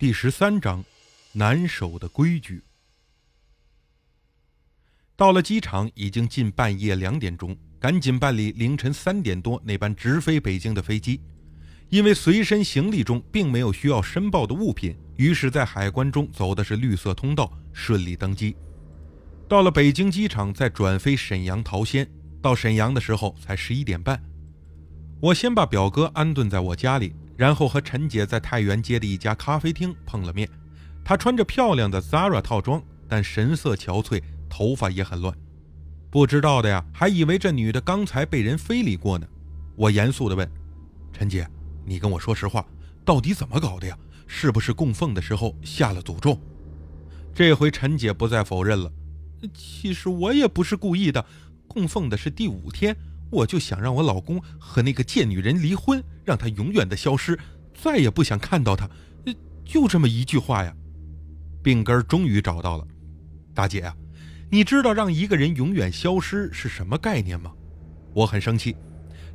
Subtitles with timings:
[0.00, 0.82] 第十三章，
[1.32, 2.62] 难守的规矩。
[5.14, 11.20] 到了机场已经近半夜两点钟，赶紧办理凌晨三点多那班直飞北京的飞机。
[11.90, 18.56] 因为随身行李中并没有需要申报的物品，于是，在海关中走的是绿色通道，顺利登机。
[19.46, 22.10] 到了北京机场，再转飞沈阳桃仙。
[22.40, 24.18] 到沈阳的时候才十一点半。
[25.20, 30.46] 我先把表哥安顿在我家里，然后和陈姐在太原街的一家咖啡厅碰了面。
[31.02, 35.34] 她穿着漂亮的 Zara 套装，但神色憔悴，头发也很乱。
[36.10, 39.26] 不知道的呀，还以为这女的刚才被人非礼过呢。
[39.74, 40.46] 我严肃地问
[41.14, 41.48] ：“陈姐。”
[41.86, 42.62] 你跟我说实话，
[43.06, 43.96] 到底怎么搞的呀？
[44.26, 46.38] 是不是供奉的时候下了诅咒？
[47.34, 48.92] 这回陈姐不再否认了。
[49.54, 51.24] 其实我也不是故意的，
[51.66, 52.94] 供奉的是第五天，
[53.30, 57.38] 我就想让我老公和那个贱女人离婚，让她永远的消失，
[57.74, 58.88] 再也不想看到他。
[59.64, 60.74] 就这么一句话呀。
[61.62, 62.86] 病根终于找到了，
[63.54, 63.94] 大姐啊，
[64.50, 67.52] 你知道让一个人永远消失是什么概念吗？
[68.14, 68.74] 我很生气。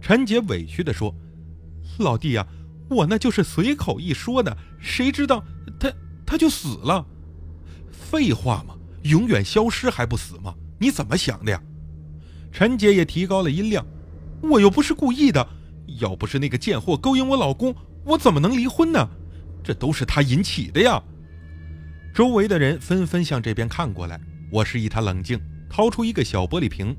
[0.01, 1.15] 陈姐委屈地说。
[1.99, 2.45] 老弟呀，
[2.89, 5.41] 我那就是随口一说的，谁知道
[5.79, 5.93] 他
[6.25, 7.05] 他就死了？
[7.91, 10.53] 废话嘛，永远消失还不死吗？
[10.77, 11.61] 你怎么想的呀？
[12.51, 13.85] 陈姐也提高了音量，
[14.41, 15.47] 我又不是故意的，
[15.99, 19.09] 要不是那个贱货勾引我老公，我怎么能离婚呢？
[19.63, 21.01] 这都是他引起的呀！
[22.13, 24.19] 周围的人纷纷向这边看过来，
[24.51, 26.95] 我示意他冷静，掏出一个小玻璃瓶，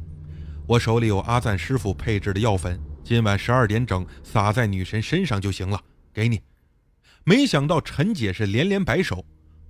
[0.67, 2.79] 我手里有阿赞师傅配制的药粉。
[3.05, 5.81] 今晚十二点整，撒在女神身上就行了。
[6.13, 6.41] 给你。
[7.23, 9.25] 没想到陈姐是连连摆手，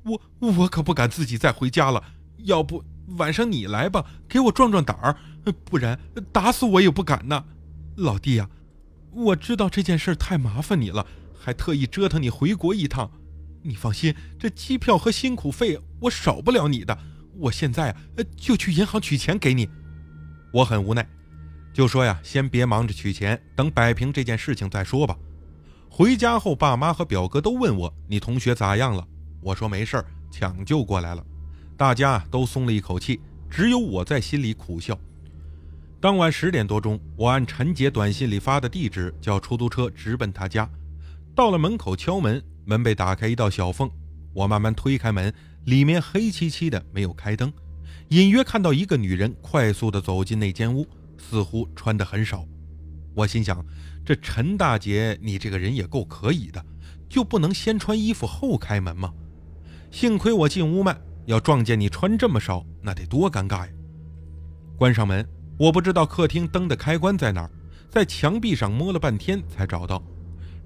[0.05, 2.03] 我我可不敢自己再回家了。
[2.45, 2.83] 要不
[3.19, 5.17] 晚上你来吧，给我壮壮胆儿，
[5.65, 5.99] 不然
[6.33, 7.45] 打死我也不敢呢。
[7.97, 8.49] 老弟呀，
[9.11, 11.07] 我知道这件事太麻烦你了，
[11.39, 13.11] 还特意折腾你回国一趟。
[13.63, 16.97] 你放心，这机票和辛苦费我少不了你的。
[17.39, 17.97] 我现在啊，
[18.37, 19.69] 就去银行取钱给你。
[20.53, 21.07] 我很无奈。
[21.73, 25.17] 就说呀，先别忙着取钱，等摆平这件事情再说吧。
[25.91, 29.07] 回家后，爸妈和表哥都问我：“你同学咋样了？”
[29.41, 31.25] 我说：“没事儿，抢救过来了。”
[31.77, 34.99] 大家都松了一口气，只有我在心里苦笑。
[35.99, 40.69] 当晚十点多钟，我按陈杰短信里发的地址叫出租车直奔他家。
[41.35, 43.91] 到了门口敲门，门被打开一道小缝，
[44.35, 45.33] 我慢慢推开门，
[45.65, 47.51] 里面黑漆漆的，没有开灯，
[48.11, 50.87] 隐约看到一个女人快速地走进那间屋。
[51.19, 52.47] 似乎穿的很少，
[53.15, 53.65] 我心想，
[54.05, 56.63] 这陈大姐，你这个人也够可以的，
[57.09, 59.13] 就不能先穿衣服后开门吗？
[59.91, 63.73] 幸亏我进屋慢，要撞见你穿这么少，那得多尴尬呀！
[64.77, 65.27] 关上门，
[65.59, 67.51] 我不知道客厅灯的开关在哪儿，
[67.89, 70.03] 在墙壁上摸了半天才找到。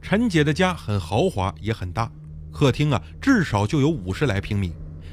[0.03, 2.11] 陈姐的家很豪华，也很大，
[2.51, 4.73] 客厅啊，至少就有五十来平米。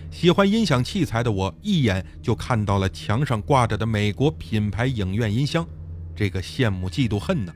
[0.10, 5.68] 喜欢音响器材的我，一眼就看到了墙上挂着的美国品牌影院音箱，
[6.16, 7.54] 这个羡慕嫉妒恨呢。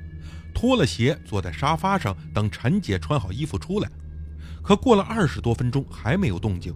[0.54, 3.90] 脱了鞋，坐在沙发上等陈姐穿好衣服出来。
[4.62, 6.72] 可过了二十多分钟还没有动静，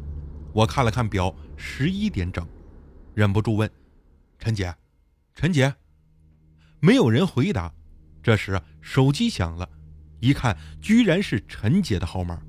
[0.54, 2.48] 我看了看表，十一点整，
[3.14, 3.70] 忍不住问
[4.40, 4.74] ：“陈姐，
[5.36, 5.76] 陈姐。”
[6.82, 7.72] 没有人回答。
[8.24, 9.70] 这时手机响了，
[10.20, 12.42] 一看居然是陈姐的号码。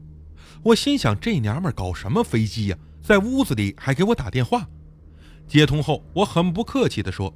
[0.63, 2.79] 我心想：这娘们搞什么飞机呀？
[3.03, 4.67] 在屋子里还给我打电话，
[5.47, 7.33] 接通后，我很不客气地说：“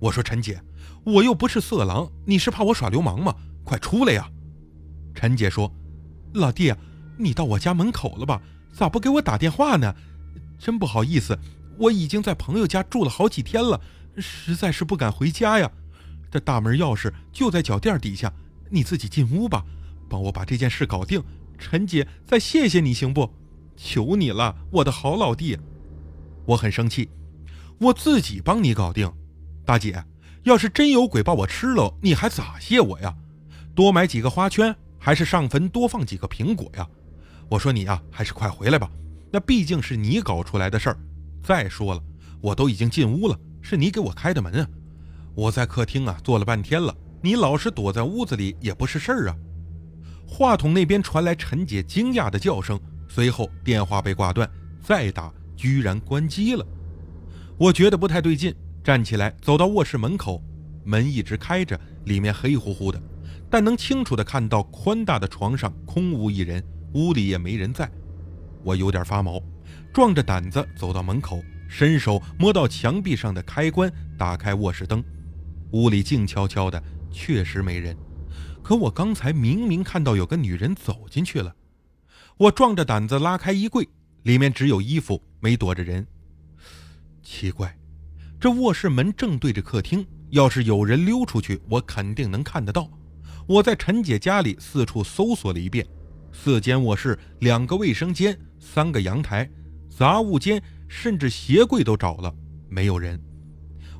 [0.00, 0.60] 我说陈姐，
[1.04, 3.34] 我又不是色狼，你是怕我耍流氓吗？
[3.64, 4.28] 快出来呀！”
[5.14, 5.72] 陈姐说
[6.34, 6.74] ：“老弟，
[7.16, 8.42] 你到我家门口了吧？
[8.72, 9.94] 咋不给我打电话呢？
[10.58, 11.38] 真不好意思，
[11.78, 13.80] 我已经在朋友家住了好几天了，
[14.18, 15.70] 实在是不敢回家呀。
[16.30, 18.32] 这大门钥匙就在脚垫底下，
[18.70, 19.64] 你自己进屋吧，
[20.08, 21.22] 帮我把这件事搞定。
[21.58, 23.32] 陈姐，再谢谢你行不？”
[23.76, 25.58] 求你了，我的好老弟！
[26.46, 27.10] 我很生气，
[27.78, 29.12] 我自己帮你搞定。
[29.66, 30.02] 大姐，
[30.44, 33.14] 要是真有鬼把我吃了，你还咋谢我呀？
[33.74, 36.88] 多买几个花圈，还是上坟多放几个苹果呀？
[37.50, 38.90] 我说你呀，还是快回来吧。
[39.30, 40.98] 那毕竟是你搞出来的事儿。
[41.42, 42.02] 再说了，
[42.40, 44.68] 我都已经进屋了，是你给我开的门啊。
[45.34, 49.36] 我在客厅啊坐了半天了，你老是躲在屋子里也不是事儿啊。
[50.24, 52.78] 话筒那边传来陈姐惊讶的叫声。
[53.08, 54.48] 随后电话被挂断，
[54.80, 56.64] 再打居然关机了。
[57.58, 58.54] 我觉得不太对劲，
[58.84, 60.40] 站起来走到卧室门口，
[60.84, 63.02] 门一直开着，里面黑乎乎的，
[63.50, 66.62] 但能清楚的看到宽大的床上空无一人，
[66.94, 67.90] 屋里也没人在。
[68.62, 69.42] 我有点发毛，
[69.92, 75.02] 壮着胆子走到门口，伸手摸到墙壁上的开关，打开卧室灯。
[75.72, 77.96] 屋里静悄悄的，确实没人。
[78.62, 81.54] 可我刚才明明看到有个女人走进去了。
[82.36, 83.88] 我壮着胆子拉开衣柜，
[84.22, 86.06] 里面只有衣服，没躲着人。
[87.22, 87.76] 奇怪，
[88.38, 92.88] 这卧室门正对着客厅，要是有人溜出去，我肯定能看得到。
[93.46, 95.86] 我在陈姐家里四处搜索了一遍，
[96.32, 99.48] 四间卧室、两个卫生间、三个阳台、
[99.88, 102.34] 杂物间，甚至鞋柜都找了，
[102.68, 103.20] 没有人。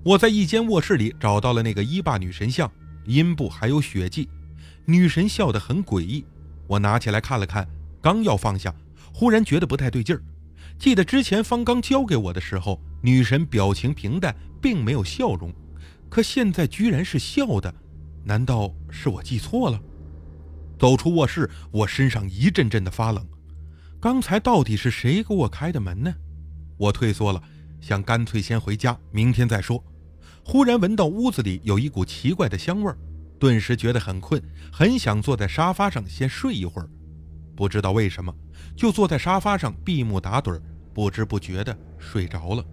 [0.04, 2.70] 我在一间卧室里找到了那个一霸女神像，
[3.04, 4.28] 阴部还有血迹，
[4.84, 6.24] 女神笑得很诡异。
[6.66, 7.66] 我拿起来看了看。
[8.02, 8.72] 刚要放下，
[9.12, 10.22] 忽然觉得不太对劲儿。
[10.78, 15.52] 记得之前方刚交给我的时候，女神表情平淡，并没有笑容，
[16.08, 17.74] 可现在居然是笑的，
[18.22, 19.80] 难道是我记错了？
[20.78, 23.26] 走出卧室，我身上一阵阵的发冷。
[23.98, 26.14] 刚才到底是谁给我开的门呢？
[26.76, 27.42] 我退缩了，
[27.80, 29.82] 想干脆先回家，明天再说。
[30.44, 32.96] 忽然闻到屋子里有一股奇怪的香味儿，
[33.38, 34.40] 顿时觉得很困，
[34.72, 36.88] 很想坐在沙发上先睡一会儿。
[37.56, 38.34] 不知道为什么，
[38.76, 40.60] 就坐在沙发上闭目打盹
[40.94, 42.64] 不知不觉的睡着了。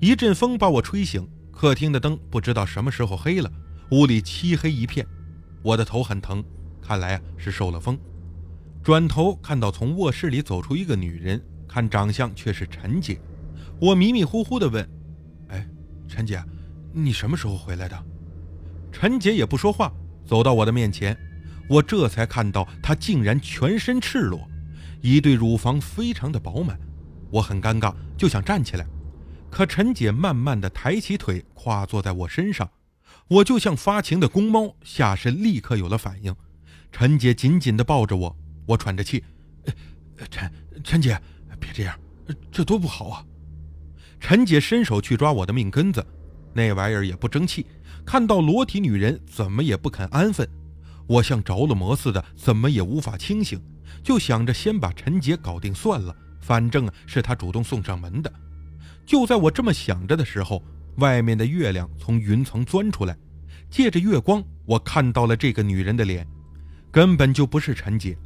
[0.00, 3.50] 一阵风把我吹醒，客厅的灯不知道什么时候黑了，
[3.90, 5.06] 屋里漆黑一片。
[5.62, 6.44] 我的头很疼，
[6.82, 7.98] 看来是受了风。
[8.82, 11.42] 转头看到从卧室里走出一个女人，
[11.74, 13.20] 看长相却是陈姐。
[13.80, 14.88] 我迷迷糊糊的问
[15.50, 15.66] ：“哎，
[16.06, 16.40] 陈姐，
[16.92, 18.04] 你什么时候回来的？”
[18.92, 19.92] 陈姐也不说话，
[20.24, 21.18] 走到我的面前。
[21.68, 24.48] 我这才看到她竟然全身赤裸，
[25.00, 26.78] 一对乳房非常的饱满。
[27.28, 28.86] 我很尴尬，就想站起来，
[29.50, 32.70] 可陈姐慢慢的抬起腿，跨坐在我身上，
[33.26, 36.32] 我就像发情的公猫，下身立刻有了反应。
[36.92, 38.36] 陈姐紧紧的抱着我，
[38.66, 39.24] 我喘着气
[40.30, 40.48] ：“陈
[40.84, 41.20] 陈姐，
[41.64, 41.98] 别这样，
[42.52, 43.24] 这多不好啊！”
[44.20, 46.04] 陈姐伸手去抓我的命根子，
[46.52, 47.66] 那玩意儿也不争气，
[48.04, 50.48] 看到裸体女人，怎么也不肯安分。
[51.06, 53.60] 我像着了魔似的，怎么也无法清醒，
[54.02, 58.32] 就想着先把陈杰搞定算了，反正是他主动送上门的。
[59.06, 60.62] 就在我这么想着的时候，
[60.96, 63.16] 外面的月亮从云层钻出来，
[63.68, 66.26] 借着月光，我看到了这个女人的脸，
[66.90, 68.16] 根本就不是陈杰，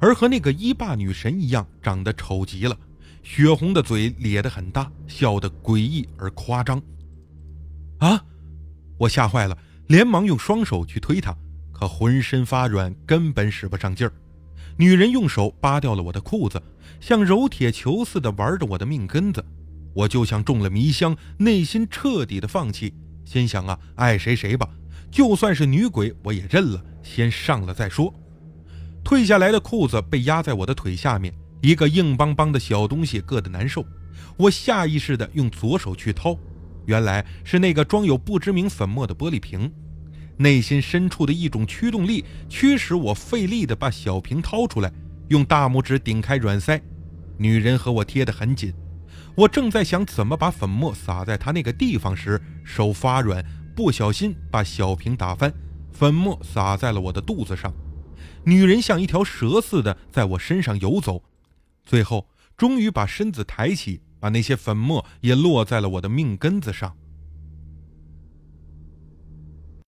[0.00, 2.76] 而和那个一霸女神一样，长得丑极了，
[3.22, 6.80] 血红的嘴咧得很大，笑得诡异而夸张。
[7.98, 8.24] 啊！
[8.96, 9.56] 我吓坏了，
[9.88, 11.36] 连忙用双手去推她。
[11.72, 14.12] 可浑身发软，根本使不上劲儿。
[14.76, 16.62] 女人用手扒掉了我的裤子，
[17.00, 19.44] 像揉铁球似的玩着我的命根子。
[19.94, 22.94] 我就像中了迷香，内心彻底的放弃，
[23.24, 24.68] 心想啊，爱谁谁吧，
[25.10, 28.14] 就算是女鬼我也认了，先上了再说。
[29.10, 33.84] 退下来的裤子被压在我的腿下面，一个硬邦邦的小东西硌得难受。
[34.36, 36.38] 我下意识的用左手去掏，
[36.86, 39.68] 原来是那个装有不知名粉末的玻璃瓶。
[40.36, 44.92] 内心深处的一种驱动力驱使我费力地把小瓶掏出来，
[45.26, 46.80] 用大拇指顶开软塞。
[47.36, 48.72] 女人和我贴得很紧，
[49.34, 55.52] 我正在想怎么把粉末撒在她那个地方时，手发软，不小心把小瓶打翻，
[55.90, 57.74] 粉末洒在了我的肚子上。
[58.44, 61.22] 女人像一条蛇似的在我身上游走，
[61.84, 66.96] 最后终于把身子抬起，把那些粉末也落在了我的命根子上。